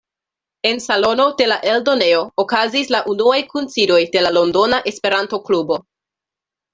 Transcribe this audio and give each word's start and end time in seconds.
En 0.69 0.79
salono 0.85 1.25
de 1.41 1.45
la 1.49 1.57
eldonejo 1.73 2.23
okazis 2.45 2.89
la 2.97 3.01
unuaj 3.13 3.37
kunsidoj 3.53 3.99
de 4.15 4.23
la 4.27 4.33
Londona 4.39 4.81
Esperanto 4.93 5.41
Klubo. 5.51 5.79